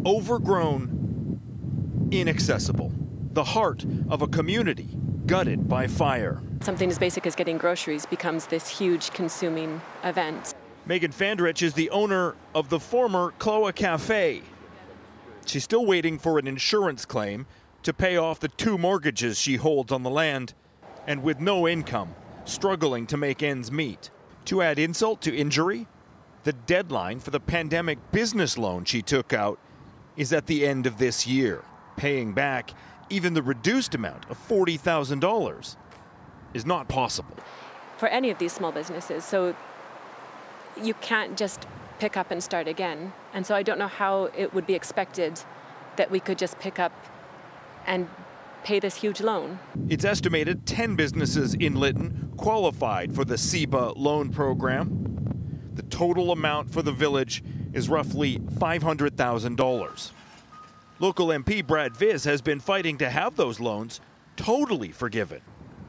[0.06, 1.40] overgrown,
[2.12, 2.92] inaccessible.
[3.32, 4.90] The heart of a community
[5.26, 6.42] gutted by fire.
[6.60, 10.54] Something as basic as getting groceries becomes this huge consuming event.
[10.86, 14.42] Megan Fandrich is the owner of the former Klowa Cafe.
[15.46, 17.48] She's still waiting for an insurance claim
[17.84, 20.54] to pay off the two mortgages she holds on the land,
[21.08, 22.14] and with no income,
[22.46, 24.10] struggling to make ends meet.
[24.46, 25.88] To add insult to injury,
[26.44, 29.60] the deadline for the pandemic business loan she took out
[30.18, 31.64] is at the end of this year.
[31.96, 32.72] Paying back
[33.10, 35.76] even the reduced amount of $40,000
[36.54, 37.36] is not possible.
[37.98, 39.56] For any of these small businesses, so
[40.82, 41.66] you can't just
[42.00, 43.14] pick up and start again.
[43.34, 45.42] And so I don't know how it would be expected
[45.98, 46.94] that we could just pick up
[47.86, 48.08] and
[48.64, 49.60] pay this huge loan.
[49.90, 55.72] It's estimated 10 businesses in Lytton qualified for the CEBA loan program.
[55.76, 60.12] The total amount for the village is roughly $500,000.
[61.00, 64.02] Local MP Brad Vis has been fighting to have those loans
[64.36, 65.42] totally forgiven.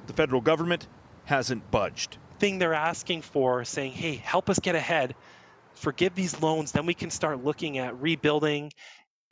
[0.07, 0.87] The federal government
[1.25, 2.19] hasn't budged.
[2.39, 5.15] Thing they're asking for, saying, hey, help us get ahead,
[5.81, 8.73] forgive these loans, then we can start looking at rebuilding.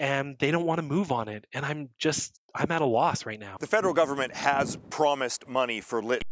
[0.01, 1.47] And they don't want to move on it.
[1.53, 3.57] And I'm just, I'm at a loss right now.
[3.59, 6.23] The federal government has promised money for Lit.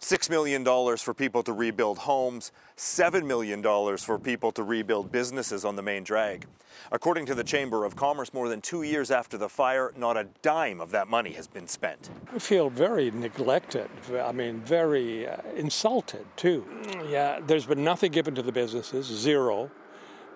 [0.00, 0.64] $6 million
[0.98, 3.62] for people to rebuild homes, $7 million
[3.96, 6.46] for people to rebuild businesses on the main drag.
[6.92, 10.28] According to the Chamber of Commerce, more than two years after the fire, not a
[10.42, 12.10] dime of that money has been spent.
[12.34, 13.88] I feel very neglected.
[14.12, 16.66] I mean, very uh, insulted, too.
[17.08, 19.70] Yeah, there's been nothing given to the businesses, zero.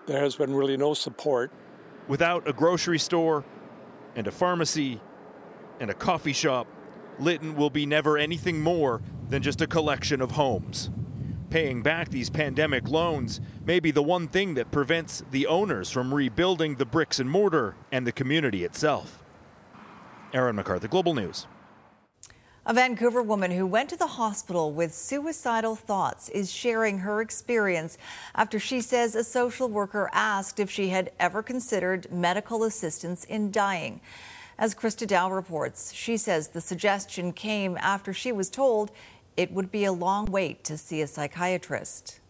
[0.07, 1.53] There has been really no support.
[2.09, 3.45] Without a grocery store
[4.17, 5.01] and a pharmacy
[5.79, 6.67] and a coffee shop,
[7.19, 10.91] Lytton will be never anything more than just a collection of homes.
[11.49, 16.13] Paying back these pandemic loans may be the one thing that prevents the owners from
[16.15, 19.25] rebuilding the bricks and mortar and the community itself.
[20.33, 21.47] Aaron McArthur, Global News.
[22.67, 27.99] A Vancouver woman who went to the hospital with suicidal thoughts is sharing her experience
[28.35, 33.51] after she says a social worker asked if she had ever considered medical assistance in
[33.51, 34.01] dying.
[34.59, 38.93] As Krista Dow reports, she says the suggestion came after she was told
[39.37, 42.21] it would be a long wait to see a psychiatrist.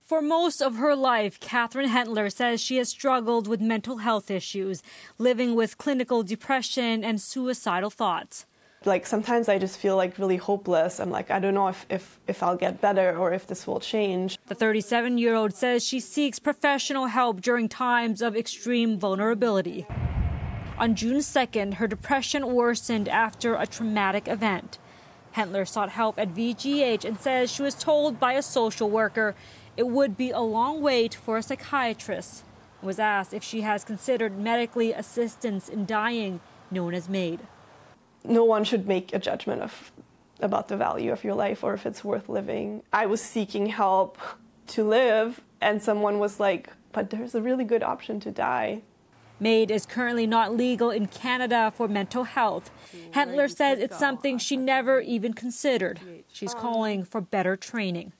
[0.00, 4.82] For most of her life, Catherine Hentler says she has struggled with mental health issues,
[5.16, 8.44] living with clinical depression and suicidal thoughts.
[8.84, 11.00] Like sometimes I just feel like really hopeless.
[11.00, 13.80] I'm like, I don't know if, if, if I'll get better or if this will
[13.80, 14.38] change.
[14.48, 19.86] The 37 year old says she seeks professional help during times of extreme vulnerability.
[20.78, 24.78] On June 2nd, her depression worsened after a traumatic event.
[25.32, 29.34] Hentler sought help at VGH and says she was told by a social worker
[29.76, 32.44] it would be a long wait for a psychiatrist.
[32.82, 36.40] Was asked if she has considered medically assistance in dying,
[36.70, 37.40] known as MAID.
[38.24, 39.92] No one should make a judgment of
[40.40, 42.82] about the value of your life or if it's worth living.
[42.92, 44.18] I was seeking help
[44.68, 48.82] to live, and someone was like, "But there's a really good option to die."
[49.42, 52.70] MAID is currently not legal in Canada for mental health.
[53.10, 55.98] Hentler says it's something she never even considered.
[56.32, 58.12] She's um, calling for better training.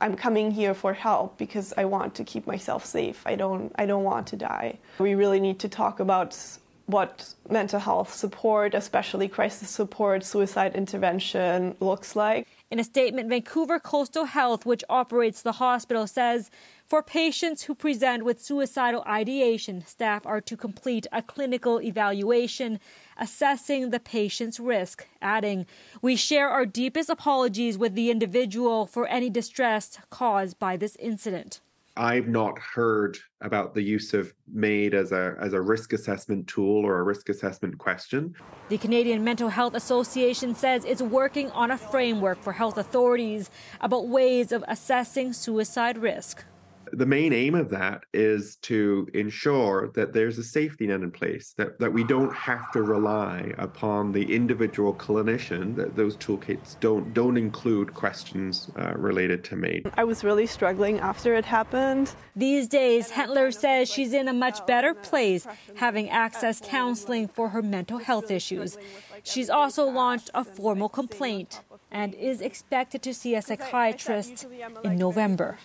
[0.00, 3.20] I'm coming here for help because I want to keep myself safe.
[3.26, 4.78] I don't I don't want to die.
[5.00, 6.38] We really need to talk about
[6.86, 12.46] what mental health support, especially crisis support, suicide intervention looks like.
[12.70, 16.50] In a statement, Vancouver Coastal Health, which operates the hospital, says
[16.88, 22.80] for patients who present with suicidal ideation, staff are to complete a clinical evaluation
[23.18, 25.66] assessing the patient's risk, adding,
[26.00, 31.60] We share our deepest apologies with the individual for any distress caused by this incident.
[31.94, 36.86] I've not heard about the use of MAID as a as a risk assessment tool
[36.86, 38.36] or a risk assessment question.
[38.68, 44.06] The Canadian Mental Health Association says it's working on a framework for health authorities about
[44.06, 46.44] ways of assessing suicide risk
[46.92, 51.54] the main aim of that is to ensure that there's a safety net in place,
[51.56, 57.12] that, that we don't have to rely upon the individual clinician, that those toolkits don't,
[57.14, 59.90] don't include questions uh, related to MAID.
[59.96, 62.14] I was really struggling after it happened.
[62.36, 65.46] These days, Hentler says she's in a much better place,
[65.76, 68.76] having access counseling for her mental health issues.
[69.22, 71.60] She's also launched a formal complaint
[71.90, 74.46] and is expected to see a psychiatrist
[74.84, 75.58] in November.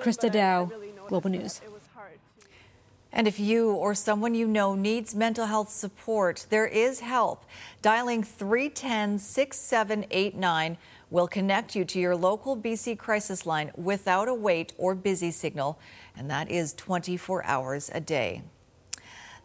[0.00, 0.70] Krista Dow,
[1.08, 1.60] Global News.
[3.12, 7.44] And if you or someone you know needs mental health support, there is help.
[7.80, 10.76] Dialing 310 6789
[11.10, 15.78] will connect you to your local BC crisis line without a wait or busy signal,
[16.16, 18.42] and that is 24 hours a day.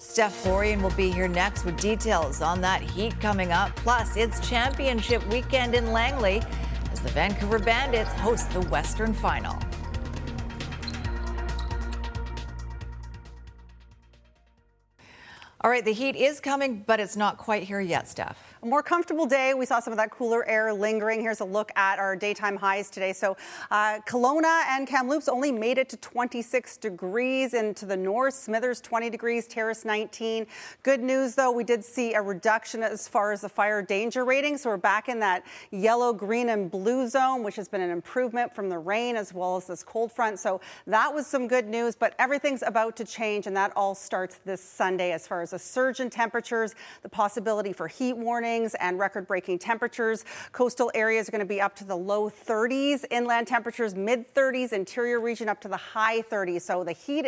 [0.01, 3.75] Steph Florian will be here next with details on that heat coming up.
[3.75, 6.41] Plus, it's championship weekend in Langley
[6.93, 9.59] as the Vancouver Bandits host the Western Final.
[15.59, 18.83] All right, the heat is coming, but it's not quite here yet, Steph a more
[18.83, 19.53] comfortable day.
[19.53, 21.21] We saw some of that cooler air lingering.
[21.21, 23.13] Here's a look at our daytime highs today.
[23.13, 23.37] So
[23.71, 28.33] uh, Kelowna and Kamloops only made it to 26 degrees into the north.
[28.33, 30.45] Smithers 20 degrees, Terrace 19.
[30.83, 34.57] Good news though, we did see a reduction as far as the fire danger rating.
[34.57, 38.53] So we're back in that yellow, green, and blue zone, which has been an improvement
[38.53, 40.37] from the rain as well as this cold front.
[40.37, 44.41] So that was some good news, but everything's about to change, and that all starts
[44.43, 48.75] this Sunday as far as a surge in temperatures, the possibility for heat warnings warnings
[48.79, 50.25] and record breaking temperatures.
[50.51, 54.73] Coastal areas are going to be up to the low 30s, inland temperatures mid 30s,
[54.73, 56.61] interior region up to the high 30s.
[56.61, 57.27] So the heat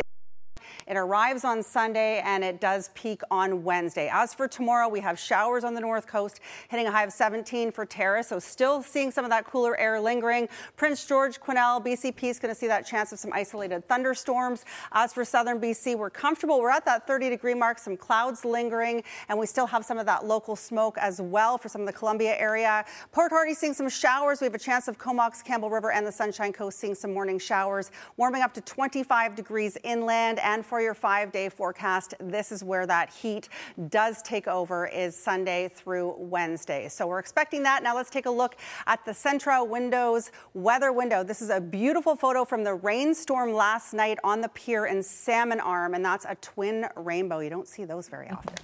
[0.88, 4.09] it arrives on Sunday and it does peak on Wednesday.
[4.12, 6.39] As for tomorrow, we have showers on the north coast,
[6.70, 8.28] hitting a high of 17 for Terrace.
[8.30, 10.49] So still seeing some of that cooler air lingering.
[10.76, 14.66] Prince George, Quesnel, BCP is going to see that chance of some isolated thunderstorms.
[14.91, 16.59] As for southern BC, we're comfortable.
[16.59, 20.05] We're at that 30 degree mark, some clouds lingering, and we still have some of
[20.05, 22.86] that local smoke as well for some of the Columbia area.
[23.12, 24.41] Port Hardy seeing some showers.
[24.41, 27.39] We have a chance of Comox, Campbell River, and the Sunshine Coast seeing some morning
[27.39, 32.64] showers, warming up to 25 degrees inland and for your five day forecast, this is
[32.64, 33.47] where that heat
[33.89, 36.89] does take over is Sunday through Wednesday.
[36.89, 37.84] So we're expecting that.
[37.84, 41.24] Now let's take a look at the Centra Windows weather window.
[41.24, 45.62] This is a beautiful photo from the rainstorm last night on the pier in Salmon
[45.62, 47.39] Arm, and that's a twin rainbow.
[47.39, 48.56] You don't see those very often.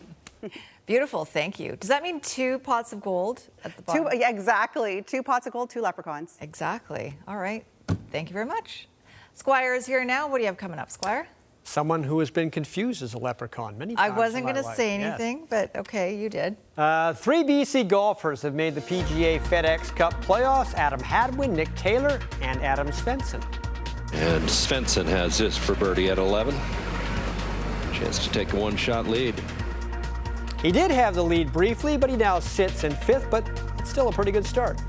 [0.86, 1.76] Beautiful, thank you.
[1.76, 4.10] Does that mean two pots of gold at the bottom?
[4.10, 5.02] Two, yeah, exactly.
[5.02, 6.38] Two pots of gold, two leprechauns.
[6.42, 7.18] Exactly.
[7.28, 7.66] All right.
[8.12, 8.88] Thank you very much.
[9.34, 10.28] Squire is here now.
[10.28, 11.28] What do you have coming up, Squire?
[11.68, 14.12] Someone who has been confused as a leprechaun many times.
[14.12, 15.48] I wasn't going to say anything, yes.
[15.50, 16.56] but okay, you did.
[16.78, 22.20] Uh, three BC golfers have made the PGA FedEx Cup playoffs Adam Hadwin, Nick Taylor,
[22.42, 23.44] and Adam Svensson.
[24.14, 26.56] And Svensson has this for birdie at 11.
[27.94, 29.36] Chance to take a one shot lead.
[30.62, 33.48] He did have the lead briefly, but he now sits in fifth, but
[33.78, 34.80] it's still a pretty good start.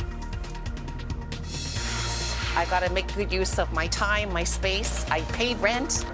[2.59, 5.09] I got to make good use of my time, my space.
[5.12, 6.04] I pay rent.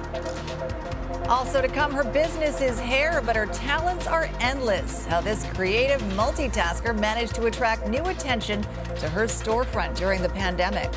[1.27, 5.07] Also to come, her business is hair, but her talents are endless.
[5.07, 10.93] How this creative multitasker managed to attract new attention to her storefront during the pandemic.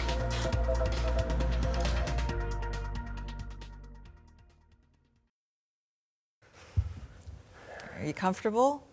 [7.97, 8.83] Are you comfortable?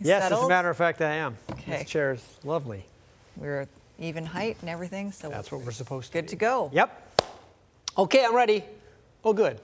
[0.00, 0.40] You yes, settled?
[0.40, 1.38] as a matter of fact, I am.
[1.52, 1.78] Okay.
[1.78, 2.86] This chair is lovely.
[3.36, 3.68] We're
[3.98, 5.12] even height and everything.
[5.12, 6.18] So that's what we're supposed to.
[6.18, 6.70] Good to go.
[6.72, 7.22] Yep.
[7.98, 8.64] Okay, I'm ready.
[9.24, 9.60] Oh, good.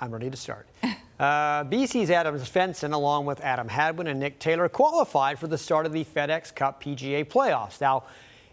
[0.00, 0.66] I'm ready to start.
[1.20, 5.86] Uh, BC's Adam Svensson, along with Adam Hadwin and Nick Taylor, qualified for the start
[5.86, 7.80] of the FedEx Cup PGA playoffs.
[7.80, 8.04] Now,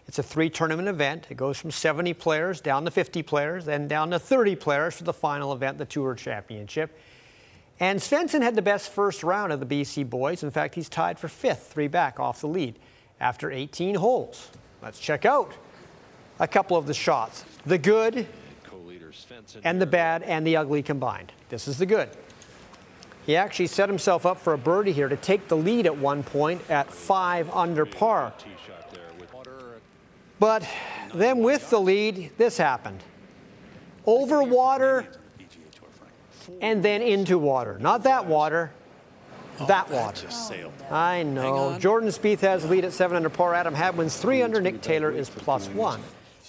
[0.07, 1.25] it's a three tournament event.
[1.31, 5.03] It goes from 70 players down to 50 players, then down to 30 players for
[5.03, 6.95] the final event, the Tour Championship.
[7.79, 10.43] And Svensson had the best first round of the BC boys.
[10.43, 12.77] In fact, he's tied for fifth, three back off the lead
[13.19, 14.49] after 18 holes.
[14.81, 15.53] Let's check out
[16.39, 17.43] a couple of the shots.
[17.65, 18.27] The good
[19.63, 21.31] and the bad and the ugly combined.
[21.49, 22.09] This is the good.
[23.25, 26.23] He actually set himself up for a birdie here to take the lead at one
[26.23, 28.33] point at five under par.
[30.39, 30.67] But
[31.13, 33.03] then with the lead, this happened.
[34.05, 35.05] Over water
[36.61, 37.77] and then into water.
[37.79, 38.71] Not that water,
[39.59, 40.27] Oh, that water.
[40.89, 41.77] I know.
[41.79, 43.53] Jordan Spieth has lead at 7 under par.
[43.53, 44.61] Adam Hadwin's 3 under.
[44.61, 46.01] Nick Taylor is plus 1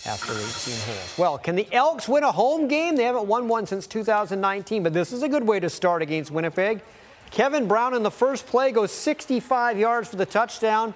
[0.07, 1.19] after 18 holes.
[1.19, 2.97] Well, can the Elks win a home game?
[2.97, 6.31] They haven't won one since 2019, but this is a good way to start against
[6.31, 6.81] Winnipeg.
[7.31, 10.95] Kevin Brown in the first play goes 65 yards for the touchdown.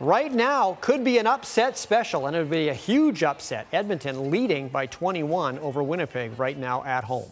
[0.00, 3.66] Right now could be an upset special, and it would be a huge upset.
[3.72, 7.30] Edmonton leading by 21 over Winnipeg right now at home.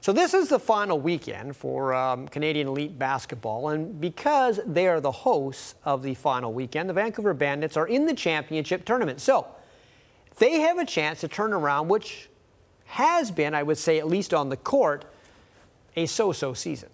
[0.00, 5.00] So this is the final weekend for um, Canadian Elite Basketball, and because they are
[5.00, 9.20] the hosts of the final weekend, the Vancouver Bandits are in the championship tournament.
[9.20, 9.46] So
[10.38, 12.28] they have a chance to turn around, which
[12.84, 15.04] has been, I would say, at least on the court,
[15.96, 16.90] a so-so season.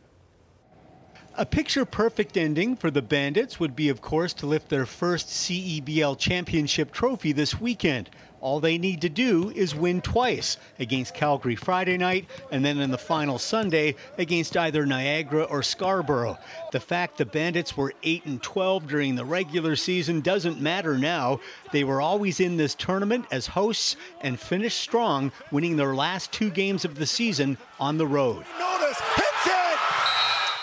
[1.36, 5.28] A picture perfect ending for the Bandits would be, of course, to lift their first
[5.28, 8.10] CEBL championship trophy this weekend.
[8.42, 12.90] All they need to do is win twice against Calgary Friday night and then in
[12.90, 16.36] the final Sunday against either Niagara or Scarborough.
[16.72, 21.40] The fact the Bandits were 8 and 12 during the regular season doesn't matter now.
[21.70, 26.50] They were always in this tournament as hosts and finished strong, winning their last two
[26.50, 28.44] games of the season on the road.
[28.58, 29.00] Notice,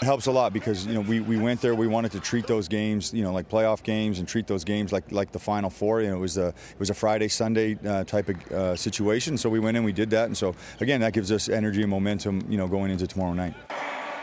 [0.02, 0.06] it!
[0.06, 1.76] Helps a lot because you know we, we went there.
[1.76, 4.92] We wanted to treat those games, you know, like playoff games, and treat those games
[4.92, 6.02] like like the Final Four.
[6.02, 9.38] Know, it was a it was a Friday Sunday uh, type of uh, situation.
[9.38, 11.90] So we went in, we did that, and so again, that gives us energy and
[11.90, 13.54] momentum, you know, going into tomorrow night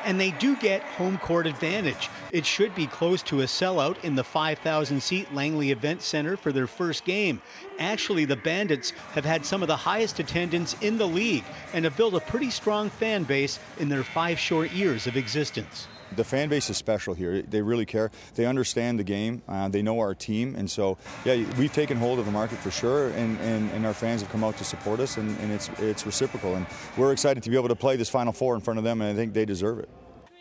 [0.06, 2.08] and they do get home court advantage.
[2.30, 6.52] It should be close to a sellout in the 5,000 seat Langley Event Center for
[6.52, 7.42] their first game.
[7.80, 11.44] Actually, the Bandits have had some of the highest attendance in the league
[11.74, 15.88] and have built a pretty strong fan base in their five short years of existence.
[16.14, 17.42] The fan base is special here.
[17.42, 18.10] They really care.
[18.34, 19.42] They understand the game.
[19.48, 20.54] Uh, they know our team.
[20.56, 23.08] And so, yeah, we've taken hold of the market for sure.
[23.10, 26.06] And, and, and our fans have come out to support us, and, and it's, it's
[26.06, 26.54] reciprocal.
[26.54, 29.00] And we're excited to be able to play this Final Four in front of them,
[29.00, 29.88] and I think they deserve it.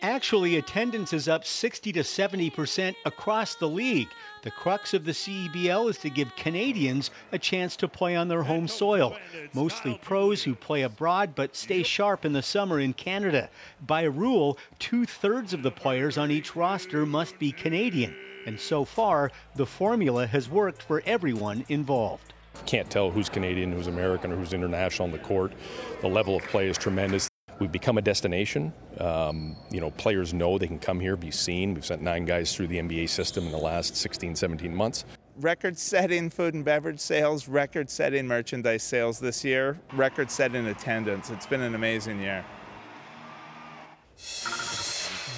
[0.02, 4.10] Actually, attendance is up 60 to 70 percent across the league.
[4.46, 8.44] The crux of the CEBL is to give Canadians a chance to play on their
[8.44, 9.18] home soil.
[9.54, 13.50] Mostly pros who play abroad but stay sharp in the summer in Canada.
[13.88, 18.16] By rule, two thirds of the players on each roster must be Canadian.
[18.46, 22.32] And so far, the formula has worked for everyone involved
[22.66, 25.54] can't tell who's Canadian, who's American, or who's international on the court.
[26.02, 27.28] The level of play is tremendous.
[27.60, 28.74] We've become a destination.
[29.00, 31.74] Um, you know, players know they can come here, be seen.
[31.74, 35.06] We've sent nine guys through the NBA system in the last 16, 17 months.
[35.38, 41.30] Record setting food and beverage sales, record setting merchandise sales this year, record setting attendance.
[41.30, 42.46] It's been an amazing year.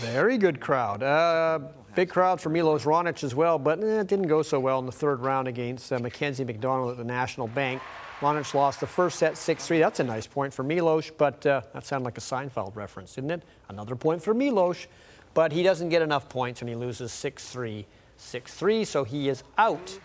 [0.02, 1.02] Very good crowd.
[1.02, 1.60] Uh,
[1.96, 4.86] big crowd for Milos Raonic as well, but eh, it didn't go so well in
[4.86, 7.82] the third round against uh, Mackenzie McDonald at the National Bank.
[8.20, 9.80] Raonic lost the first set 6-3.
[9.80, 13.32] That's a nice point for Milos, but uh, that sounded like a Seinfeld reference, didn't
[13.32, 13.44] it?
[13.70, 14.88] Another point for Milos,
[15.36, 17.86] but he doesn't get enough points and he loses 6-3,
[18.20, 20.00] 6-3, so he is out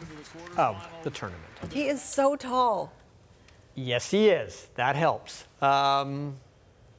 [0.59, 1.45] of the tournament.
[1.71, 2.93] He is so tall.
[3.75, 4.69] Yes, he is.
[4.75, 5.45] That helps.
[5.63, 6.37] Um,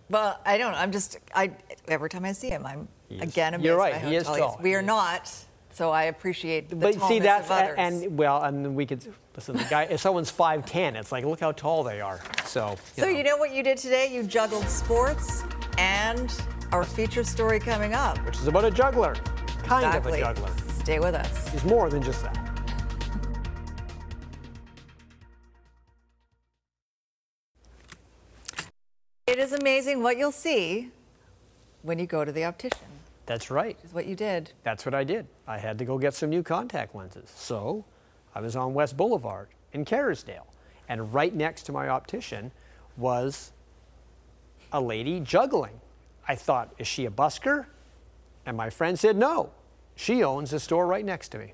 [0.09, 0.71] but I don't.
[0.71, 0.77] Know.
[0.79, 1.17] I'm just.
[1.33, 1.51] I
[1.87, 2.87] every time I see him, I'm
[3.19, 3.65] again amazed.
[3.65, 3.93] You're right.
[3.93, 4.37] By how he is tall.
[4.37, 4.59] tall.
[4.61, 5.31] We are not.
[5.73, 7.75] So I appreciate the but see that's of others.
[7.79, 9.03] and, and well, and we could
[9.35, 9.57] listen.
[9.57, 12.21] The guy, if someone's five ten, it's like look how tall they are.
[12.45, 12.77] So.
[12.95, 13.17] You so know.
[13.17, 14.13] you know what you did today?
[14.13, 15.43] You juggled sports
[15.79, 16.31] and
[16.71, 19.15] our feature story coming up, which is about a juggler,
[19.63, 20.21] kind exactly.
[20.21, 20.51] of a juggler.
[20.73, 21.49] Stay with us.
[21.49, 22.37] He's more than just that.
[29.25, 30.91] It is amazing what you'll see
[31.81, 32.92] when you go to the optician.
[33.25, 33.77] That's right.
[33.83, 34.51] Is what you did.
[34.63, 35.27] That's what I did.
[35.47, 37.31] I had to go get some new contact lenses.
[37.33, 37.85] So
[38.35, 40.47] I was on West Boulevard in Kerrisdale.
[40.89, 42.51] And right next to my optician
[42.97, 43.53] was
[44.71, 45.79] a lady juggling.
[46.27, 47.67] I thought, is she a busker?
[48.45, 49.51] And my friend said, no.
[49.95, 51.53] She owns a store right next to me.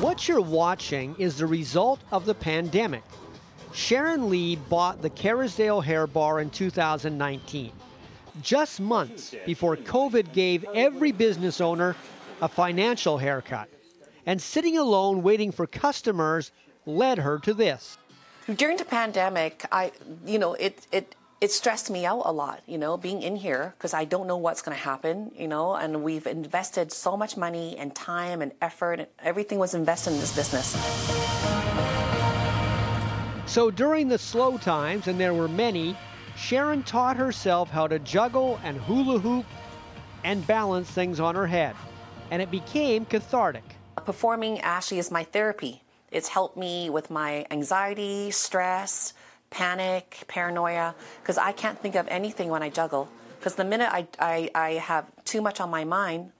[0.00, 3.04] What you're watching is the result of the pandemic.
[3.78, 7.70] Sharon Lee bought the Kerrisdale Hair Bar in 2019,
[8.42, 11.94] just months before COVID gave every business owner
[12.42, 13.68] a financial haircut.
[14.26, 16.50] And sitting alone waiting for customers
[16.86, 17.96] led her to this.
[18.52, 19.92] During the pandemic, I,
[20.26, 23.74] you know, it, it, it stressed me out a lot, you know, being in here
[23.78, 27.36] because I don't know what's going to happen, you know, and we've invested so much
[27.36, 31.37] money and time and effort, and everything was invested in this business.
[33.48, 35.96] So during the slow times, and there were many,
[36.36, 39.46] Sharon taught herself how to juggle and hula hoop
[40.22, 41.74] and balance things on her head.
[42.30, 43.64] And it became cathartic.
[44.04, 45.82] Performing Ashley is my therapy.
[46.10, 49.14] It's helped me with my anxiety, stress,
[49.48, 53.08] panic, paranoia, because I can't think of anything when I juggle.
[53.38, 56.32] Because the minute I, I, I have too much on my mind,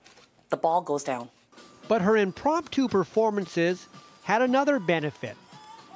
[0.51, 1.31] the ball goes down.
[1.89, 3.87] But her impromptu performances
[4.25, 5.39] had another benefit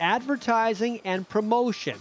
[0.03, 1.97] advertising and promotion.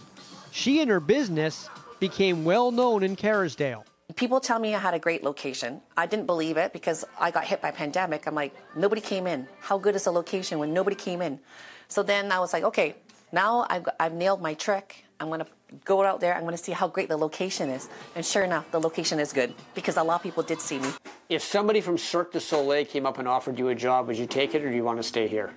[0.51, 3.83] She and her business became well known in Kerrisdale.
[4.15, 5.81] People tell me I had a great location.
[5.95, 8.27] I didn't believe it because I got hit by pandemic.
[8.27, 9.47] I'm like, nobody came in.
[9.61, 11.39] How good is the location when nobody came in?
[11.87, 12.95] So then I was like, okay,
[13.31, 15.05] now I've, I've nailed my trick.
[15.19, 15.47] I'm going to
[15.85, 16.33] go out there.
[16.33, 17.87] I'm going to see how great the location is.
[18.15, 20.89] And sure enough, the location is good because a lot of people did see me.
[21.29, 24.25] If somebody from Cirque du Soleil came up and offered you a job, would you
[24.25, 25.53] take it or do you want to stay here?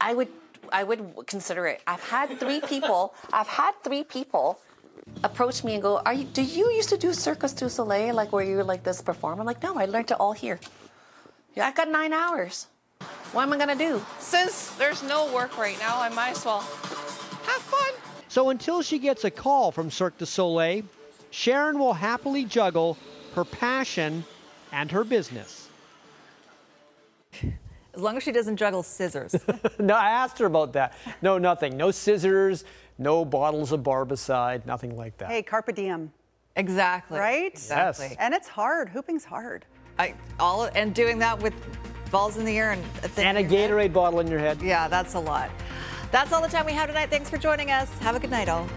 [0.00, 0.28] I would
[0.72, 1.82] I would consider it.
[1.86, 3.14] I've had three people.
[3.32, 4.58] I've had three people
[5.22, 6.24] approach me and go, "Are you?
[6.24, 9.46] Do you used to do Circus du Soleil, like where you're like this performer?" I'm
[9.46, 10.58] like, "No, I learned it all here."
[11.54, 12.66] Yeah, I've got nine hours.
[13.32, 14.00] What am I gonna do?
[14.18, 17.92] Since there's no work right now, I might as well have fun.
[18.28, 20.84] So until she gets a call from Cirque du Soleil,
[21.30, 22.96] Sharon will happily juggle
[23.34, 24.24] her passion
[24.70, 25.68] and her business.
[27.94, 29.34] As long as she doesn't juggle scissors.
[29.78, 30.94] no, I asked her about that.
[31.20, 31.76] No, nothing.
[31.76, 32.64] No scissors,
[32.98, 35.30] no bottles of barbicide, nothing like that.
[35.30, 36.10] Hey, carpe diem.
[36.56, 37.18] Exactly.
[37.18, 37.52] Right?
[37.52, 38.06] Exactly.
[38.10, 38.16] Yes.
[38.18, 38.88] And it's hard.
[38.88, 39.64] Hooping's hard.
[39.98, 41.54] I all and doing that with
[42.10, 43.92] balls in the air and a thing and a Gatorade head.
[43.92, 44.60] bottle in your head.
[44.62, 45.50] Yeah, that's a lot.
[46.10, 47.08] That's all the time we have tonight.
[47.10, 47.90] Thanks for joining us.
[48.00, 48.68] Have a good night, all.